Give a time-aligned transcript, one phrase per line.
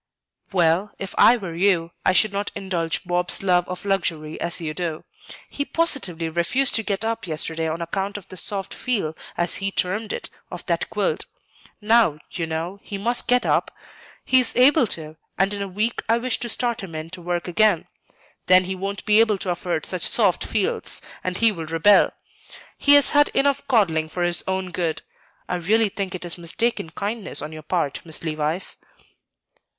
[0.51, 4.73] "Well, if I were you I should not indulge Bob's love of luxury as you
[4.73, 5.03] do.
[5.47, 9.69] He positively refused to get up yesterday on account of the 'soft feel,' as he
[9.69, 11.25] termed it, of that quilt.
[11.81, 13.69] Now, you know, he must get up;
[14.25, 17.21] he is able to, and in a week I wish to start him in to
[17.21, 17.85] work again.
[18.47, 22.09] Then he won't be able to afford such 'soft feels,' and he will rebel.
[22.75, 25.03] He has had enough coddling for his own good.
[25.47, 28.77] I really think it is mistaken kindness on your part, Miss Levice."